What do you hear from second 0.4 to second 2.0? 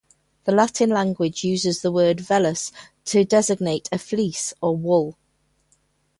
The Latin language uses the